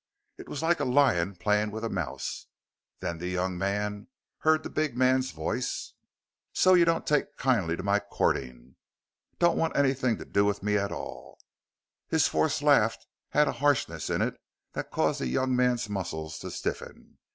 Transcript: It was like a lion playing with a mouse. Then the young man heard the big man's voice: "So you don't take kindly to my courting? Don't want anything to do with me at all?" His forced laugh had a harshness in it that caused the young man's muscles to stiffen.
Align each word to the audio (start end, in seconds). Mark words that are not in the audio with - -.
It 0.39 0.49
was 0.49 0.63
like 0.63 0.79
a 0.79 0.83
lion 0.83 1.35
playing 1.35 1.69
with 1.69 1.83
a 1.83 1.87
mouse. 1.89 2.47
Then 3.01 3.19
the 3.19 3.27
young 3.27 3.55
man 3.55 4.07
heard 4.39 4.63
the 4.63 4.69
big 4.71 4.97
man's 4.97 5.29
voice: 5.29 5.93
"So 6.53 6.73
you 6.73 6.85
don't 6.85 7.05
take 7.05 7.37
kindly 7.37 7.77
to 7.77 7.83
my 7.83 7.99
courting? 7.99 8.77
Don't 9.37 9.59
want 9.59 9.77
anything 9.77 10.17
to 10.17 10.25
do 10.25 10.43
with 10.43 10.63
me 10.63 10.75
at 10.75 10.91
all?" 10.91 11.37
His 12.07 12.27
forced 12.27 12.63
laugh 12.63 12.97
had 13.29 13.47
a 13.47 13.51
harshness 13.61 14.09
in 14.09 14.23
it 14.23 14.41
that 14.73 14.89
caused 14.89 15.19
the 15.21 15.27
young 15.27 15.55
man's 15.55 15.87
muscles 15.87 16.39
to 16.39 16.49
stiffen. 16.49 17.19